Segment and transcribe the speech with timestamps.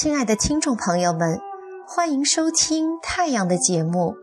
[0.00, 1.38] 亲爱的听众朋友们，
[1.86, 4.16] 欢迎收听太阳的节目。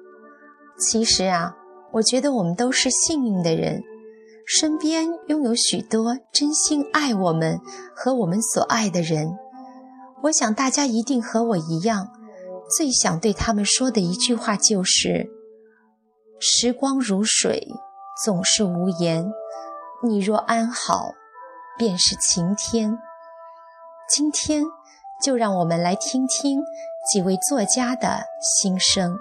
[0.80, 1.55] 其实啊，
[1.92, 3.84] 我觉得我们都是幸运的人，
[4.47, 7.60] 身边拥有许多真心爱我们
[7.96, 9.38] 和我们所爱的人。
[10.24, 12.10] 我想大家一定和我一样，
[12.75, 15.29] 最想对他们说的一句话就是
[16.42, 17.68] ：“时光如水，
[18.25, 19.32] 总是无言。
[20.01, 21.11] 你若安好，
[21.78, 22.97] 便是晴天。”
[24.10, 24.64] 今天。
[25.21, 26.61] 就让我们来听听
[27.11, 29.18] 几位作家的心声。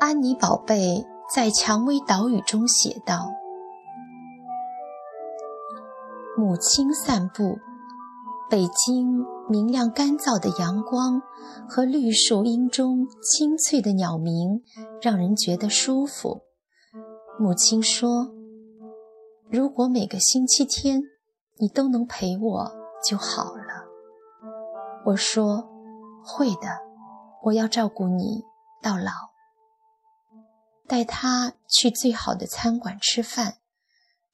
[0.00, 3.30] 安妮宝贝在《蔷薇岛屿》中写道
[6.36, 7.58] ：“母亲散步，
[8.50, 11.22] 北京明亮干燥的阳光
[11.68, 14.62] 和绿树荫中清脆的鸟鸣，
[15.00, 16.42] 让人觉得舒服。”
[17.38, 18.32] 母亲说
[19.48, 21.00] ：“如果每个星期天。”
[21.62, 22.72] 你都能陪我
[23.08, 23.86] 就好了。
[25.04, 25.64] 我说
[26.24, 26.80] 会的，
[27.44, 28.42] 我要照顾你
[28.82, 29.12] 到老，
[30.88, 33.58] 带他去最好的餐馆吃饭。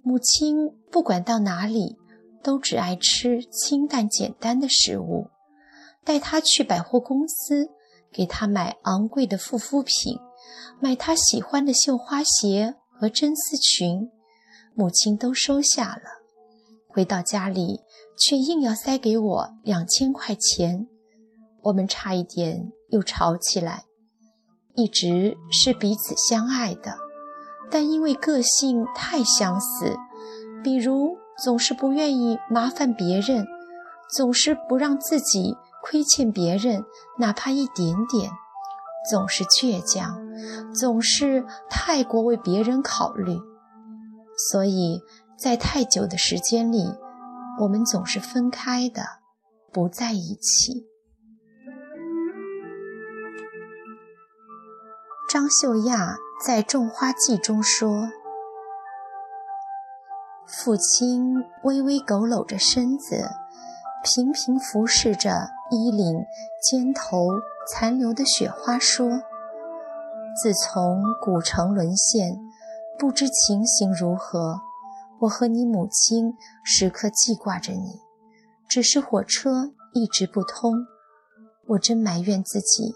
[0.02, 1.98] 母亲不管到哪里，
[2.42, 5.28] 都只爱吃清淡简单的食物。
[6.02, 7.68] 带他去百货公司，
[8.10, 10.18] 给他买昂贵的护肤品，
[10.80, 14.10] 买他喜欢的绣花鞋和真丝裙，
[14.72, 16.17] 母亲都收下了。
[16.98, 17.82] 回到家里，
[18.16, 20.88] 却硬要塞给我两千块钱，
[21.62, 23.84] 我们差一点又吵起来。
[24.74, 26.98] 一直是彼此相爱的，
[27.70, 29.96] 但因为个性太相似，
[30.64, 33.46] 比如总是不愿意麻烦别人，
[34.16, 36.84] 总是不让自己亏欠别人
[37.20, 38.28] 哪怕一点点，
[39.08, 40.20] 总是倔强，
[40.74, 43.38] 总是太过为别人考虑，
[44.50, 45.00] 所以。
[45.38, 46.98] 在太久的时间里，
[47.60, 49.02] 我们总是分开的，
[49.72, 50.88] 不在一起。
[55.30, 58.10] 张秀亚在《种花记》中说
[60.44, 63.30] ：“父亲微微佝偻着身子，
[64.02, 66.24] 频频俯视着衣领
[66.68, 67.28] 肩头
[67.70, 69.22] 残留的雪花，说
[70.42, 72.40] ：‘自从古城沦陷，
[72.98, 74.62] 不知情形如何。’”
[75.20, 76.32] 我和你母亲
[76.64, 78.00] 时刻记挂着你，
[78.68, 80.86] 只是火车一直不通。
[81.66, 82.94] 我真埋怨自己，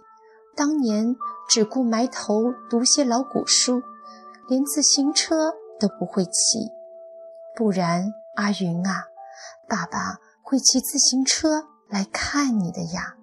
[0.57, 1.17] 当年
[1.49, 3.83] 只顾埋头读些老古书，
[4.49, 6.31] 连自行车都不会骑。
[7.57, 9.05] 不然，阿云啊，
[9.69, 13.17] 爸爸会骑自行车来看你的呀。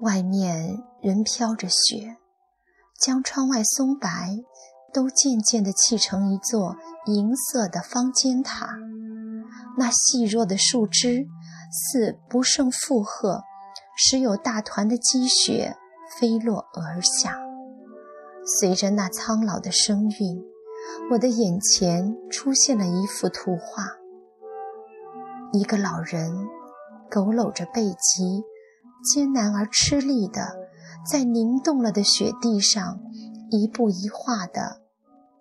[0.00, 2.16] 外面仍飘着雪，
[3.00, 4.08] 将窗外松柏。
[4.92, 6.76] 都渐渐地砌成一座
[7.06, 8.68] 银色的方尖塔，
[9.76, 11.26] 那细弱的树枝
[11.70, 13.42] 似不胜负荷，
[13.96, 15.76] 时有大团的积雪
[16.18, 17.36] 飞落而下。
[18.60, 20.42] 随着那苍老的声韵，
[21.10, 23.84] 我的眼前出现了一幅图画：
[25.52, 26.32] 一个老人
[27.10, 28.44] 佝偻着背脊，
[29.12, 30.56] 艰难而吃力地
[31.10, 33.00] 在凝冻了的雪地上
[33.50, 34.80] 一步一画地。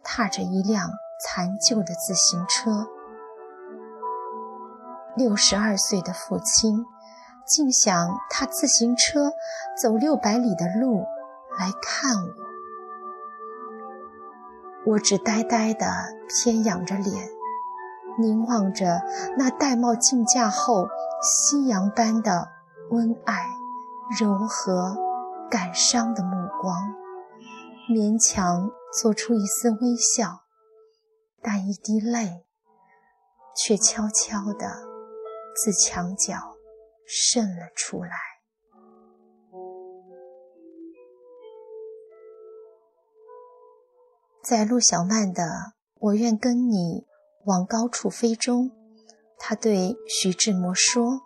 [0.08, 2.88] 踏着一辆残旧的自行车，
[5.16, 6.86] 六十二岁的父亲
[7.44, 9.32] 竟想踏自行车
[9.82, 11.04] 走六百里的路
[11.58, 12.16] 来看
[14.86, 14.92] 我。
[14.92, 15.88] 我只呆呆地
[16.30, 17.28] 偏仰着脸，
[18.20, 19.02] 凝望着
[19.40, 20.88] 那玳瑁竞价后
[21.24, 22.48] 夕阳般的
[22.92, 23.48] 温爱、
[24.20, 24.96] 柔和、
[25.50, 26.94] 感伤的目光，
[27.90, 28.72] 勉强。
[28.98, 30.46] 做出一丝微笑，
[31.42, 32.46] 但一滴泪
[33.54, 34.88] 却悄悄地
[35.54, 36.56] 自墙角
[37.06, 38.12] 渗了出来。
[44.42, 45.44] 在陆小曼的
[45.96, 47.06] 《我愿跟你
[47.44, 48.72] 往高处飞》中，
[49.38, 51.20] 他对徐志摩说：“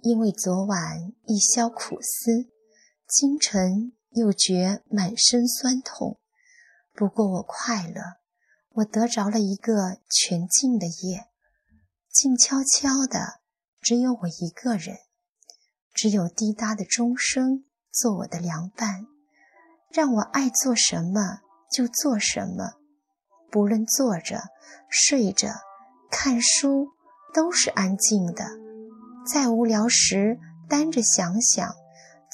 [0.00, 2.48] 因为昨晚一宵苦思，
[3.06, 6.18] 今晨。”又觉满身酸痛，
[6.92, 8.02] 不过我快乐，
[8.74, 11.28] 我得着了一个全静的夜，
[12.12, 13.40] 静悄悄的，
[13.80, 14.96] 只有我一个人，
[15.94, 19.06] 只有滴答的钟声做我的凉伴，
[19.92, 21.40] 让我爱做什么
[21.72, 22.74] 就做什么，
[23.50, 24.42] 不论坐着、
[24.90, 25.48] 睡着、
[26.10, 26.88] 看书，
[27.32, 28.44] 都是安静的。
[29.30, 30.38] 再无聊时，
[30.68, 31.74] 单着想想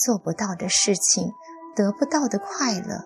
[0.05, 1.33] 做不到的事情。
[1.75, 3.05] 得不到的快乐，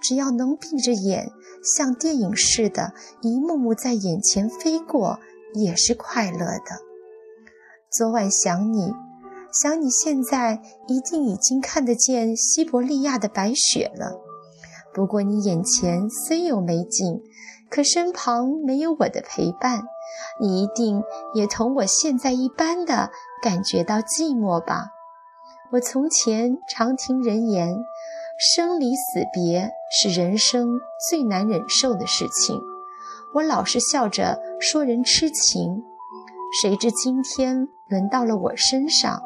[0.00, 1.30] 只要能闭着眼，
[1.76, 5.18] 像电影似的，一幕幕在眼前飞过，
[5.54, 6.80] 也是快乐的。
[7.90, 8.92] 昨晚想你，
[9.52, 14.20] 想你现在一定已经看得见西伯利亚的白雪了。
[14.94, 17.22] 不过你眼前虽有美景，
[17.70, 19.82] 可身旁没有我的陪伴，
[20.40, 21.02] 你一定
[21.34, 23.10] 也同我现在一般的
[23.42, 24.88] 感觉到寂寞吧？
[25.72, 27.74] 我从前常听人言。
[28.44, 32.60] 生离死别是人生最难忍受的事情，
[33.34, 35.84] 我老是笑着说人痴情，
[36.60, 39.22] 谁知今天轮到了我身上，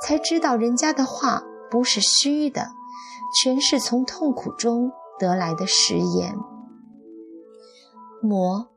[0.00, 1.42] 才知道人家的话
[1.72, 2.68] 不是虚的，
[3.42, 6.32] 全是从痛苦中得来的实言。
[8.22, 8.68] 魔，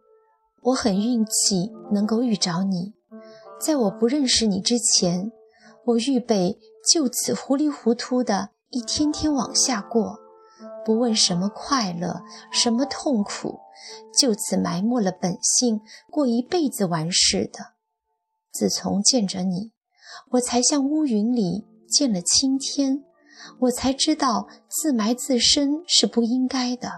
[0.63, 2.95] 我很运气能够遇着你，
[3.61, 5.31] 在我不认识你之前，
[5.85, 6.57] 我预备
[6.91, 8.49] 就此糊里糊涂的。
[8.69, 10.19] 一天天往下过，
[10.85, 13.59] 不问什么快乐，什么痛苦，
[14.17, 15.81] 就此埋没了本性，
[16.11, 17.73] 过一辈子完事的。
[18.51, 19.71] 自从见着你，
[20.31, 23.03] 我才像乌云里见了青天，
[23.59, 26.89] 我才知道自埋自身是不应该的。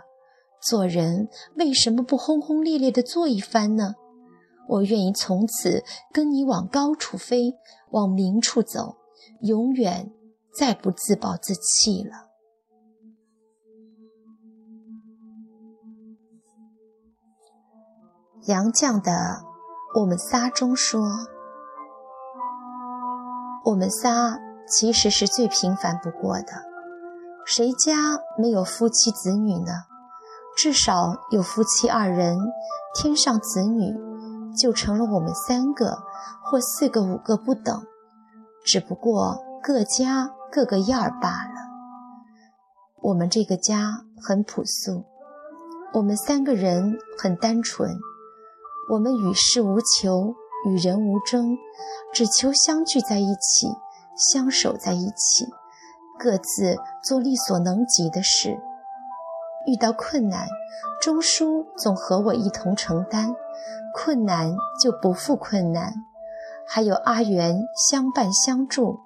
[0.61, 3.95] 做人为什么不轰轰烈烈地做一番呢？
[4.67, 7.53] 我愿意从此跟你往高处飞，
[7.91, 8.97] 往明处走，
[9.41, 10.11] 永远。
[10.57, 12.25] 再不自暴自弃了。
[18.47, 19.11] 杨绛的
[19.99, 21.01] 《我们仨》中说
[23.65, 26.63] ：“我们仨其实是最平凡不过的，
[27.45, 29.73] 谁家没有夫妻子女呢？
[30.55, 32.39] 至少有夫妻二人，
[32.95, 33.93] 添上子女，
[34.57, 35.99] 就成了我们三个
[36.43, 37.85] 或四个、五个不等。
[38.65, 41.67] 只不过各家。”各个样儿罢了。
[43.01, 45.05] 我们这个家很朴素，
[45.93, 47.97] 我们三个人很单纯，
[48.91, 50.33] 我们与世无求，
[50.67, 51.57] 与人无争，
[52.13, 53.67] 只求相聚在一起，
[54.15, 55.45] 相守在一起，
[56.19, 58.57] 各自做力所能及的事。
[59.67, 60.47] 遇到困难，
[61.01, 63.35] 钟叔总和我一同承担，
[63.93, 65.93] 困难就不负困难，
[66.67, 69.01] 还有阿元相伴相助。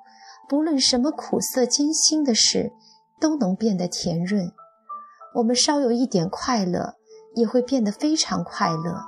[0.52, 2.74] 不论什么苦涩艰辛的事，
[3.22, 4.52] 都能变得甜润。
[5.36, 6.96] 我们稍有一点快乐，
[7.36, 9.02] 也会变得非常快乐。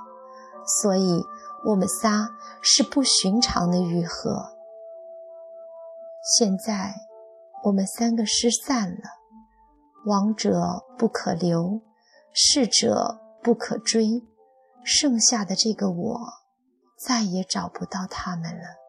[0.80, 1.22] 所以，
[1.66, 2.30] 我们仨
[2.62, 4.54] 是不寻常的愈合。
[6.38, 6.94] 现在，
[7.64, 9.02] 我们三个失散了，
[10.06, 11.82] 亡者不可留，
[12.32, 14.26] 逝者不可追，
[14.82, 16.20] 剩下的这个我，
[16.96, 18.83] 再也找不到他们了。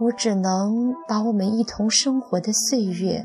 [0.00, 3.22] 我只能把我们一同生活的岁月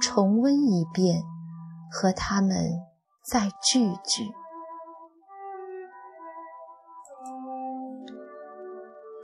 [0.00, 1.20] 重温一遍，
[1.90, 2.56] 和他们
[3.28, 4.32] 再聚聚。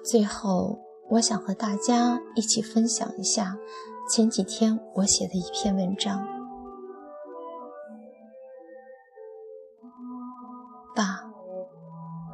[0.05, 3.57] 最后，我想和大家一起分享一下
[4.11, 6.27] 前几天我写的一篇文章。
[10.97, 11.23] 爸，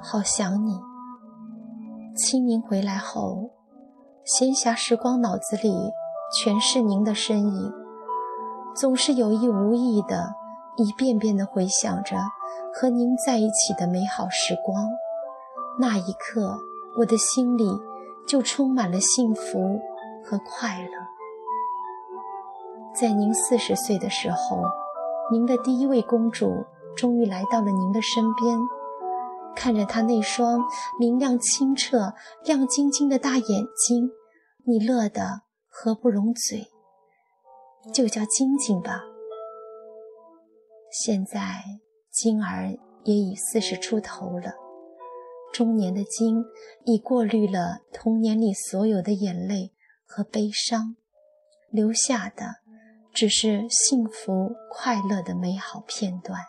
[0.03, 0.81] 好想你。
[2.17, 3.56] 清明回来后。
[4.27, 5.73] 闲暇时光，脑子里
[6.35, 7.73] 全是您的身影，
[8.75, 10.35] 总是有意无意的，
[10.77, 12.17] 一遍遍的回想着
[12.75, 14.89] 和您在一起的美好时光。
[15.79, 16.59] 那一刻，
[16.99, 17.71] 我的心里
[18.27, 19.79] 就充满了幸福
[20.25, 20.91] 和快乐。
[23.01, 24.65] 在您四十岁的时候，
[25.31, 26.65] 您的第一位公主
[26.97, 28.59] 终于来到了您的身边。
[29.55, 30.61] 看着她那双
[30.99, 32.13] 明亮清澈、
[32.45, 34.11] 亮晶晶的大眼睛，
[34.69, 36.67] 你乐得合不拢嘴，
[37.95, 39.01] 就叫晶晶吧。
[40.91, 41.63] 现在
[42.11, 44.55] 晶儿也已四十出头了，
[45.53, 46.45] 中年的晶
[46.85, 49.73] 已过滤了童年里所有的眼泪
[50.05, 50.97] 和悲伤，
[51.71, 52.57] 留下的
[53.15, 56.41] 只是幸福快乐的美好片段。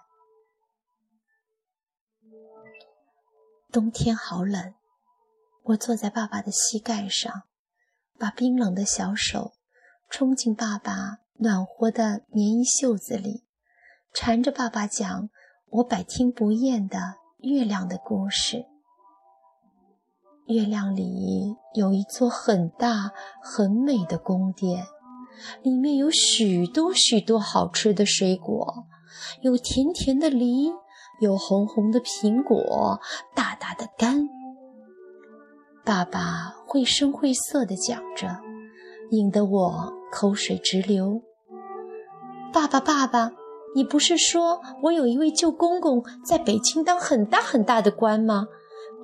[3.71, 4.73] 冬天好冷，
[5.65, 7.43] 我坐在爸爸的膝盖上，
[8.19, 9.53] 把冰冷的小手
[10.09, 13.43] 冲进爸爸暖和的棉衣袖子里，
[14.13, 15.29] 缠着爸爸讲
[15.69, 18.65] 我百听不厌的月亮的故事。
[20.47, 24.85] 月亮里有一座很大很美的宫殿，
[25.61, 28.85] 里面有许多许多好吃的水果，
[29.41, 30.71] 有甜甜的梨。
[31.19, 32.99] 有红红的苹果，
[33.33, 34.27] 大大的柑。
[35.83, 38.27] 爸爸绘声绘色地讲着，
[39.11, 41.21] 引得我口水直流。
[42.53, 43.31] 爸爸，爸爸，
[43.73, 48.47] 你不是说我有一位舅公公在北京当很大很大的官吗？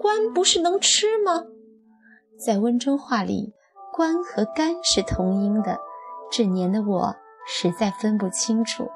[0.02, 1.46] 官不是能吃吗？
[2.46, 3.54] 在温州话里，
[3.94, 5.80] 官和干是同音的。
[6.30, 7.16] 这年的我
[7.48, 8.90] 实在分不清楚。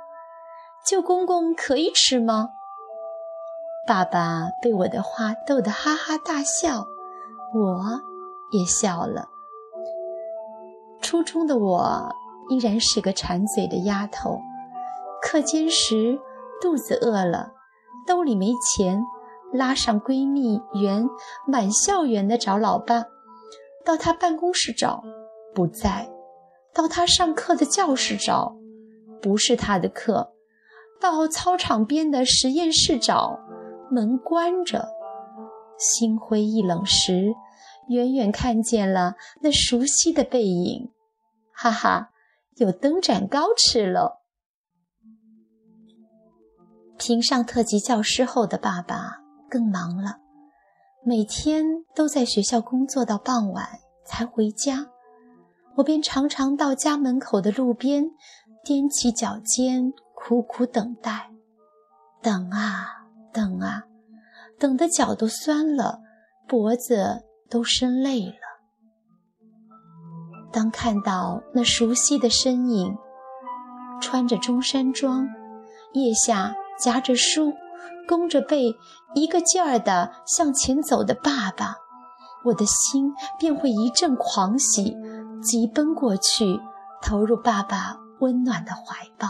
[0.85, 2.49] 舅公公可以吃吗？
[3.87, 6.85] 爸爸被我的话逗得哈哈大笑，
[7.53, 8.01] 我
[8.51, 9.29] 也笑了。
[11.01, 12.15] 初中的我
[12.49, 14.39] 依然是个馋嘴的丫头，
[15.21, 16.19] 课间时
[16.61, 17.51] 肚子饿了，
[18.05, 19.03] 兜里没钱，
[19.53, 21.07] 拉上闺蜜圆，
[21.45, 23.05] 满校园的找老爸。
[23.85, 25.01] 到他办公室找，
[25.55, 26.09] 不在；
[26.73, 28.57] 到他上课的教室找，
[29.21, 30.33] 不是他的课；
[30.99, 33.39] 到操场边的实验室找，
[33.89, 34.89] 门关着。
[35.77, 37.33] 心灰意冷时，
[37.89, 40.91] 远远看见了那熟悉的背影，
[41.53, 42.11] 哈哈，
[42.55, 44.23] 有灯盏糕吃了。
[46.97, 50.19] 评上特级教师后的爸爸更忙了。
[51.03, 53.65] 每天都在学校工作到傍晚
[54.03, 54.87] 才回家，
[55.75, 58.11] 我便常常到家门口的路边，
[58.65, 61.29] 踮起脚尖苦苦等待，
[62.21, 63.85] 等啊等啊，
[64.59, 66.01] 等得脚都酸了，
[66.45, 68.33] 脖子都生累了。
[70.51, 72.97] 当看到那熟悉的身影，
[74.01, 75.27] 穿着中山装，
[75.93, 77.53] 腋下夹着书。
[78.07, 78.73] 弓着背，
[79.15, 81.75] 一个劲儿地向前走的爸爸，
[82.45, 84.95] 我的心便会一阵狂喜，
[85.43, 86.57] 急奔过去，
[87.01, 89.27] 投入爸爸温暖的怀抱。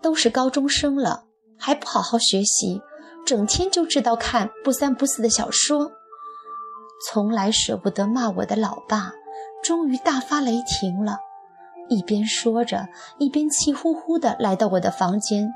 [0.00, 1.24] 都是高中生了，
[1.58, 2.80] 还不好好学习，
[3.28, 5.92] 整天就知道看不三不四的小说，
[7.06, 9.12] 从来舍不得骂我的老爸，
[9.62, 11.18] 终于大发雷霆了。
[11.90, 15.46] 一边说着，一边气呼呼地来到我的房间，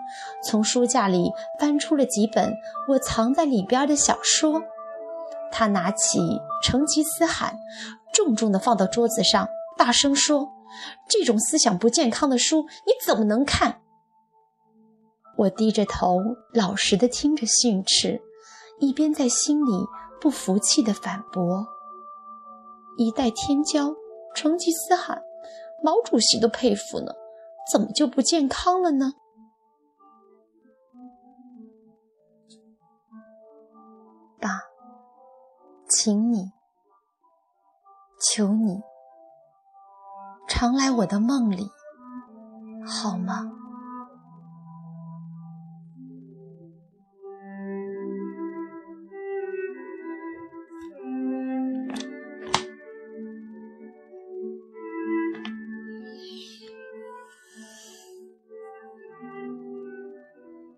[0.44, 2.52] 从书架里翻出了几本
[2.88, 4.62] 我藏在里边的小说。
[5.50, 6.18] 他拿起
[6.62, 7.54] 《成吉思汗》，
[8.12, 9.48] 重重地放到桌子上，
[9.78, 10.52] 大声说
[11.08, 13.78] ：“这种思想不健康的书，你怎么能看？”
[15.36, 16.18] 我低着头，
[16.52, 18.20] 老实的听着训斥，
[18.78, 19.86] 一边在心里
[20.20, 21.66] 不服气的反驳
[22.96, 23.94] ：“一代天骄，
[24.34, 25.22] 成吉思汗。”
[25.82, 27.12] 毛主席都佩服呢，
[27.72, 29.14] 怎么就不健康了呢？
[34.38, 34.60] 爸，
[35.88, 36.52] 请你，
[38.20, 38.80] 求你，
[40.46, 41.68] 常来我的梦里，
[42.86, 43.50] 好吗？